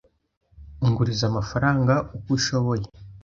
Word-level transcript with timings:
Unguriza 0.85 1.23
amafaranga 1.31 1.93
uko 2.15 2.27
ushoboye. 2.37 2.85